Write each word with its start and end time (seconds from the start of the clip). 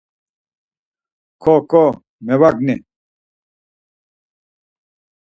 Xo, 1.41 1.55
Xo, 1.69 1.85
mevagni. 2.25 2.75